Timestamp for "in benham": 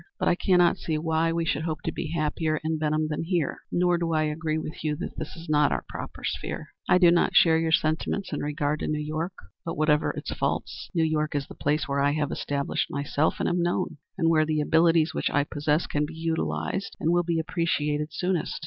2.63-3.07